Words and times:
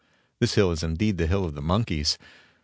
This 0.39 0.55
hill 0.55 0.71
is 0.71 0.81
indeed 0.81 1.19
the 1.19 1.27
hill 1.27 1.45
of 1.45 1.53
the 1.53 1.61
monkeys. 1.61 2.17